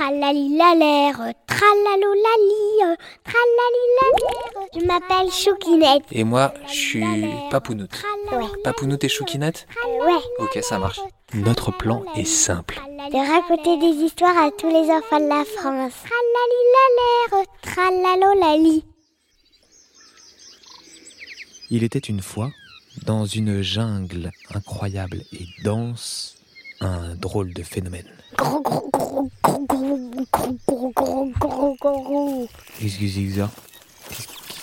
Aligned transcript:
Tralalilalère, 0.00 1.34
tralalolali, 1.46 2.96
tralalilalère. 3.22 4.68
Je 4.74 4.86
m'appelle 4.86 5.30
Choukinette. 5.30 6.04
Et 6.10 6.24
moi, 6.24 6.54
je 6.68 6.72
suis 6.72 7.04
Papounoute. 7.50 8.02
Ouais. 8.32 8.46
Papounoute 8.64 9.04
et 9.04 9.10
Choukinette 9.10 9.66
Ouais. 10.00 10.22
Ok, 10.38 10.58
ça 10.62 10.78
marche. 10.78 11.00
Notre 11.34 11.70
plan 11.70 12.02
est 12.16 12.24
simple. 12.24 12.80
De 13.12 13.30
raconter 13.30 13.76
des 13.76 14.02
histoires 14.02 14.38
à 14.38 14.50
tous 14.50 14.68
les 14.68 14.90
enfants 14.90 15.20
de 15.20 15.28
la 15.28 15.44
France. 15.44 15.92
Tralalilalère, 17.28 17.46
tralalolali. 17.60 18.84
Il 21.68 21.84
était 21.84 21.98
une 21.98 22.22
fois, 22.22 22.50
dans 23.04 23.26
une 23.26 23.60
jungle 23.60 24.30
incroyable 24.54 25.20
et 25.34 25.44
dense, 25.62 26.39
un 26.80 27.14
drôle 27.14 27.52
de 27.52 27.62
phénomène. 27.62 28.06
Qu'est-ce 32.78 32.98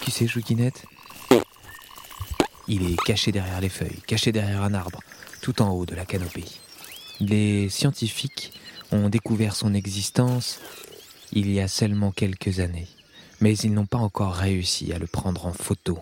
Qui 0.00 0.10
c'est, 0.10 0.26
Chouquinette 0.26 0.84
Il 2.68 2.90
est 2.90 2.96
caché 3.04 3.32
derrière 3.32 3.60
les 3.60 3.68
feuilles, 3.68 4.00
caché 4.06 4.32
derrière 4.32 4.62
un 4.62 4.74
arbre, 4.74 5.00
tout 5.42 5.60
en 5.62 5.70
haut 5.70 5.86
de 5.86 5.94
la 5.94 6.06
canopée. 6.06 6.44
Les 7.20 7.68
scientifiques 7.68 8.52
ont 8.92 9.08
découvert 9.08 9.54
son 9.54 9.74
existence 9.74 10.60
il 11.32 11.50
y 11.50 11.60
a 11.60 11.68
seulement 11.68 12.12
quelques 12.12 12.60
années, 12.60 12.88
mais 13.40 13.56
ils 13.58 13.72
n'ont 13.72 13.86
pas 13.86 13.98
encore 13.98 14.32
réussi 14.34 14.92
à 14.92 14.98
le 14.98 15.06
prendre 15.06 15.46
en 15.46 15.52
photo. 15.52 15.98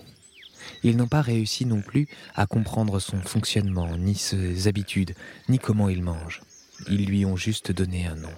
Ils 0.83 0.97
n'ont 0.97 1.09
pas 1.09 1.23
réussi 1.23 1.67
non 1.67 1.81
plus 1.81 2.09
à 2.35 2.47
comprendre 2.47 3.01
son 3.01 3.21
fonctionnement, 3.21 3.97
ni 3.97 4.15
ses 4.15 4.69
habitudes, 4.69 5.15
ni 5.49 5.59
comment 5.59 5.89
il 5.89 6.03
mange. 6.03 6.43
Ils 6.89 7.07
lui 7.07 7.25
ont 7.25 7.37
juste 7.37 7.73
donné 7.73 8.07
un 8.07 8.17
nom. 8.17 8.35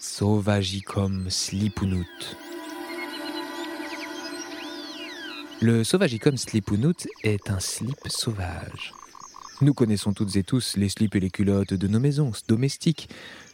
Sauvagicum 0.00 1.28
slipunut. 1.30 2.36
Le 5.60 5.84
Sauvagicum 5.84 6.36
slipunut 6.36 7.06
est 7.22 7.50
un 7.50 7.60
slip 7.60 7.98
sauvage. 8.06 8.94
Nous 9.62 9.74
connaissons 9.74 10.14
toutes 10.14 10.36
et 10.36 10.42
tous 10.42 10.76
les 10.78 10.88
slips 10.88 11.14
et 11.16 11.20
les 11.20 11.28
culottes 11.28 11.74
de 11.74 11.86
nos 11.86 12.00
maisons 12.00 12.32
domestiques. 12.48 13.10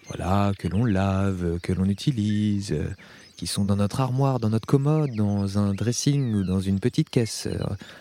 Voilà, 0.09 0.53
que 0.59 0.69
l'on 0.69 0.85
lave, 0.85 1.59
que 1.61 1.73
l'on 1.73 1.87
utilise, 1.87 2.73
euh, 2.73 2.89
qui 3.37 3.47
sont 3.47 3.65
dans 3.65 3.77
notre 3.77 4.01
armoire, 4.01 4.39
dans 4.39 4.51
notre 4.51 4.67
commode, 4.67 5.15
dans 5.15 5.59
un 5.59 5.75
dressing 5.75 6.35
ou 6.35 6.45
dans 6.45 6.61
une 6.61 6.81
petite 6.81 7.11
caisse, 7.11 7.47
euh, 7.47 7.59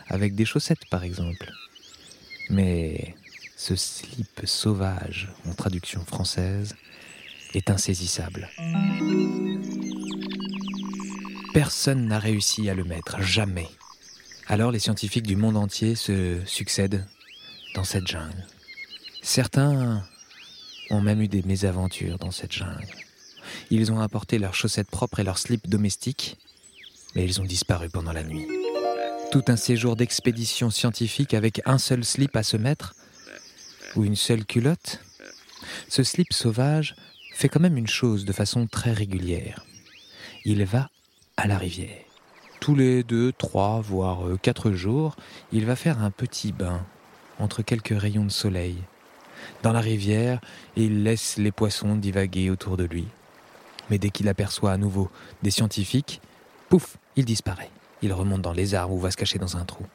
avec 0.08 0.36
des 0.36 0.46
chaussettes 0.46 0.88
par 0.90 1.04
exemple. 1.04 1.52
Mais 2.50 3.16
ce 3.58 3.76
slip 3.76 4.42
sauvage, 4.46 5.30
en 5.50 5.54
traduction 5.54 6.06
française, 6.06 6.76
est 7.54 7.70
insaisissable. 7.70 8.50
Personne 11.54 12.08
n'a 12.08 12.20
réussi 12.20 12.70
à 12.70 12.74
le 12.74 12.84
mettre, 12.84 13.22
jamais. 13.22 13.70
Alors 14.48 14.72
les 14.72 14.80
scientifiques 14.80 15.26
du 15.26 15.36
monde 15.36 15.58
entier 15.58 15.96
se 15.96 16.40
succèdent 16.46 17.06
dans 17.74 17.84
cette 17.84 18.08
jungle. 18.08 18.46
Certains 19.24 20.04
ont 20.90 21.02
même 21.02 21.22
eu 21.22 21.28
des 21.28 21.44
mésaventures 21.44 22.18
dans 22.18 22.32
cette 22.32 22.52
jungle. 22.52 22.88
Ils 23.70 23.92
ont 23.92 24.00
apporté 24.00 24.38
leurs 24.40 24.54
chaussettes 24.54 24.90
propres 24.90 25.20
et 25.20 25.24
leurs 25.24 25.38
slips 25.38 25.68
domestiques, 25.68 26.38
mais 27.16 27.26
ils 27.26 27.42
ont 27.42 27.46
disparu 27.46 27.90
pendant 27.90 28.14
la 28.14 28.24
nuit. 28.24 28.48
Tout 29.32 29.44
un 29.48 29.56
séjour 29.56 29.96
d'expédition 29.96 30.70
scientifique 30.70 31.34
avec 31.34 31.62
un 31.66 31.78
seul 31.78 32.04
slip 32.04 32.36
à 32.36 32.44
se 32.44 32.58
mettre, 32.58 32.96
ou 33.96 34.04
une 34.04 34.16
seule 34.16 34.46
culotte, 34.46 35.00
ce 35.88 36.04
slip 36.04 36.34
sauvage 36.34 36.96
fait 37.34 37.50
quand 37.50 37.60
même 37.60 37.78
une 37.78 37.88
chose 37.88 38.26
de 38.26 38.34
façon 38.34 38.68
très 38.68 38.94
régulière. 38.94 39.66
Il 40.46 40.64
va 40.66 40.90
à 41.38 41.48
la 41.48 41.58
rivière. 41.58 42.04
Tous 42.60 42.76
les 42.76 43.04
deux, 43.04 43.32
trois, 43.32 43.82
voire 43.82 44.28
euh, 44.28 44.38
quatre 44.42 44.72
jours, 44.72 45.16
il 45.52 45.66
va 45.66 45.76
faire 45.76 46.02
un 46.02 46.12
petit 46.12 46.52
bain 46.52 46.86
entre 47.40 47.62
quelques 47.62 48.00
rayons 48.00 48.26
de 48.26 48.32
soleil. 48.32 48.78
Dans 49.64 49.74
la 49.74 49.80
rivière, 49.80 50.40
il 50.76 51.04
laisse 51.04 51.38
les 51.38 51.52
poissons 51.52 51.96
divaguer 51.96 52.50
autour 52.50 52.78
de 52.78 52.84
lui. 52.84 53.08
Mais 53.90 53.98
dès 53.98 54.10
qu'il 54.10 54.28
aperçoit 54.28 54.72
à 54.72 54.78
nouveau 54.78 55.10
des 55.44 55.52
scientifiques, 55.52 56.22
pouf, 56.70 56.98
il 57.16 57.26
disparaît. 57.26 57.70
Il 58.02 58.14
remonte 58.14 58.42
dans 58.42 58.54
les 58.54 58.76
arbres 58.76 58.94
ou 58.94 59.00
va 59.00 59.12
se 59.12 59.18
cacher 59.18 59.40
dans 59.40 59.58
un 59.58 59.66
trou. 59.66 59.86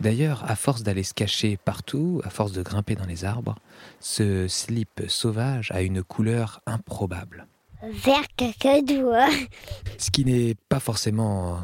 D'ailleurs, 0.00 0.44
à 0.46 0.56
force 0.56 0.82
d'aller 0.82 1.02
se 1.02 1.14
cacher 1.14 1.56
partout, 1.56 2.20
à 2.24 2.30
force 2.30 2.52
de 2.52 2.62
grimper 2.62 2.96
dans 2.96 3.06
les 3.06 3.24
arbres, 3.24 3.56
ce 4.00 4.46
slip 4.46 5.02
sauvage 5.08 5.70
a 5.72 5.80
une 5.80 6.02
couleur 6.02 6.60
improbable. 6.66 7.46
Vert 7.82 8.26
cacadois. 8.36 9.28
Ce 9.98 10.10
qui 10.10 10.24
n'est 10.24 10.54
pas 10.68 10.80
forcément 10.80 11.60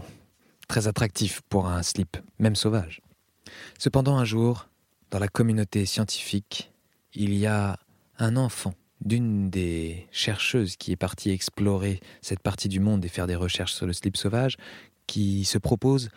très 0.67 0.89
attractif 0.89 1.43
pour 1.49 1.67
un 1.67 1.83
slip, 1.83 2.17
même 2.39 2.57
sauvage. 2.57 3.03
Cependant, 3.79 4.17
un 4.17 4.25
jour, 4.25 4.69
dans 5.11 5.19
la 5.19 5.29
communauté 5.29 5.85
scientifique, 5.85 6.72
il 7.15 7.35
y 7.35 7.47
a 7.47 7.79
un 8.19 8.37
enfant 8.37 8.75
d'une 9.01 9.51
des 9.51 10.07
chercheuses 10.13 10.77
qui 10.77 10.93
est 10.93 10.97
partie 10.97 11.31
explorer 11.31 12.01
cette 12.21 12.41
partie 12.41 12.69
du 12.69 12.81
monde 12.81 13.05
et 13.05 13.09
faire 13.09 13.27
des 13.27 13.35
recherches 13.35 13.73
sur 13.73 13.87
le 13.87 13.93
slip 13.93 14.17
sauvage, 14.17 14.57
qui 15.07 15.45
se 15.45 15.59
propose 15.59 16.11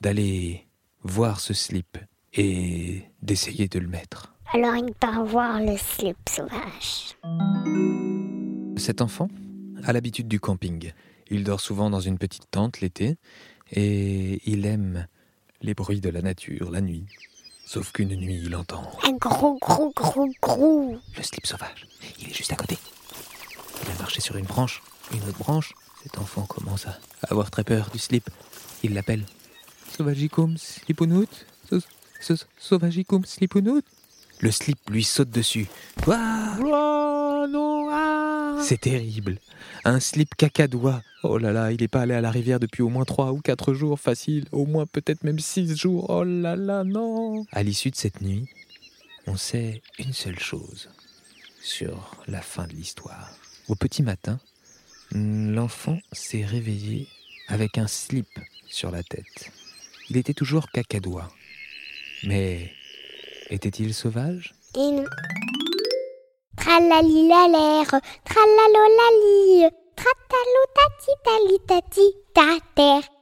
d'aller 0.00 0.66
voir 1.02 1.40
ce 1.40 1.54
slip 1.54 1.98
et 2.34 3.04
d'essayer 3.22 3.68
de 3.68 3.78
le 3.78 3.86
mettre. 3.86 4.34
Alors 4.52 4.76
il 4.76 4.92
part 4.92 5.24
voir 5.24 5.60
le 5.60 5.76
slip 5.76 6.16
sauvage. 6.28 7.16
Cet 8.76 9.00
enfant 9.00 9.28
a 9.84 9.92
l'habitude 9.92 10.28
du 10.28 10.40
camping. 10.40 10.92
Il 11.30 11.44
dort 11.44 11.60
souvent 11.60 11.88
dans 11.90 12.00
une 12.00 12.18
petite 12.18 12.50
tente 12.50 12.80
l'été 12.80 13.16
et 13.70 14.40
il 14.50 14.66
aime 14.66 15.06
les 15.62 15.74
bruits 15.74 16.00
de 16.00 16.10
la 16.10 16.22
nature 16.22 16.70
la 16.70 16.80
nuit. 16.80 17.06
Sauf 17.72 17.90
qu'une 17.92 18.14
nuit, 18.16 18.38
il 18.44 18.54
entend 18.54 18.82
Un 19.02 19.12
gros, 19.12 19.56
gros, 19.58 19.90
gros, 19.96 20.28
gros. 20.42 20.98
le 21.16 21.22
slip 21.22 21.46
sauvage. 21.46 21.86
Il 22.20 22.28
est 22.28 22.34
juste 22.34 22.52
à 22.52 22.56
côté. 22.56 22.76
Il 23.82 23.90
a 23.90 23.94
marché 23.98 24.20
sur 24.20 24.36
une 24.36 24.44
branche, 24.44 24.82
une 25.14 25.22
autre 25.26 25.38
branche. 25.38 25.72
Cet 26.02 26.18
enfant 26.18 26.42
commence 26.42 26.86
à 26.86 26.98
avoir 27.30 27.50
très 27.50 27.64
peur 27.64 27.88
du 27.90 27.98
slip. 27.98 28.28
Il 28.82 28.92
l'appelle 28.92 29.24
Sauvagicum 29.96 30.58
slipunut 30.58 31.46
Sau- 31.70 31.80
sau- 32.20 32.44
Sauvagicum 32.58 33.24
slipunut 33.24 33.82
Le 34.42 34.50
slip 34.50 34.90
lui 34.90 35.04
saute 35.04 35.30
dessus. 35.30 35.68
C'est 38.60 38.80
terrible. 38.80 39.38
Un 39.84 40.00
slip 40.00 40.34
cacadois. 40.34 41.00
Oh 41.22 41.38
là 41.38 41.52
là, 41.52 41.70
il 41.70 41.80
n'est 41.80 41.86
pas 41.86 42.00
allé 42.00 42.14
à 42.14 42.20
la 42.20 42.32
rivière 42.32 42.58
depuis 42.58 42.82
au 42.82 42.88
moins 42.88 43.04
3 43.04 43.30
ou 43.30 43.40
4 43.40 43.72
jours, 43.72 44.00
facile. 44.00 44.46
Au 44.50 44.66
moins 44.66 44.84
peut-être 44.84 45.22
même 45.22 45.38
6 45.38 45.76
jours. 45.76 46.10
Oh 46.10 46.24
là 46.24 46.56
là, 46.56 46.82
non. 46.82 47.46
À 47.52 47.62
l'issue 47.62 47.90
de 47.92 47.96
cette 47.96 48.20
nuit, 48.20 48.48
on 49.28 49.36
sait 49.36 49.80
une 50.00 50.12
seule 50.12 50.40
chose 50.40 50.90
sur 51.62 52.16
la 52.26 52.42
fin 52.42 52.66
de 52.66 52.72
l'histoire. 52.72 53.30
Au 53.68 53.76
petit 53.76 54.02
matin, 54.02 54.40
l'enfant 55.12 56.00
s'est 56.10 56.44
réveillé 56.44 57.06
avec 57.46 57.78
un 57.78 57.86
slip 57.86 58.26
sur 58.66 58.90
la 58.90 59.04
tête. 59.04 59.52
Il 60.10 60.16
était 60.16 60.34
toujours 60.34 60.68
cacadois. 60.68 61.30
Mais 62.24 62.72
était-il 63.52 63.92
sauvage? 63.92 64.54
Et 64.74 64.90
non. 64.92 65.04
Tralali 66.56 67.28
la 67.28 67.48
l'air, 67.48 68.00
tralalolali, 68.24 69.68
tratalotati 69.94 71.12
tati 71.66 72.06
ta 72.32 72.56
terre. 72.74 73.21